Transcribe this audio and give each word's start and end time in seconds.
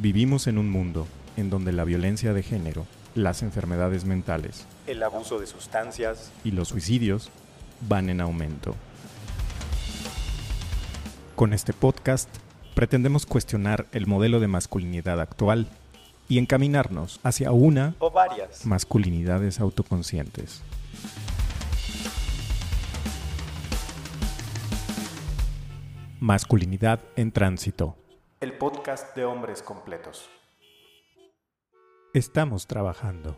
Vivimos 0.00 0.46
en 0.46 0.58
un 0.58 0.70
mundo 0.70 1.08
en 1.36 1.50
donde 1.50 1.72
la 1.72 1.82
violencia 1.82 2.32
de 2.32 2.44
género, 2.44 2.86
las 3.16 3.42
enfermedades 3.42 4.04
mentales, 4.04 4.64
el 4.86 5.02
abuso 5.02 5.40
de 5.40 5.48
sustancias 5.48 6.30
y 6.44 6.52
los 6.52 6.68
suicidios 6.68 7.32
van 7.88 8.08
en 8.08 8.20
aumento. 8.20 8.76
Con 11.34 11.52
este 11.52 11.72
podcast 11.72 12.28
pretendemos 12.76 13.26
cuestionar 13.26 13.86
el 13.90 14.06
modelo 14.06 14.38
de 14.38 14.46
masculinidad 14.46 15.20
actual 15.20 15.66
y 16.28 16.38
encaminarnos 16.38 17.18
hacia 17.24 17.50
una 17.50 17.96
o 17.98 18.12
varias 18.12 18.64
masculinidades 18.66 19.58
autoconscientes. 19.58 20.62
Masculinidad 26.20 27.00
en 27.16 27.32
tránsito. 27.32 27.96
El 28.40 28.56
podcast 28.56 29.16
de 29.16 29.24
hombres 29.24 29.64
completos. 29.64 30.30
Estamos 32.14 32.68
trabajando. 32.68 33.36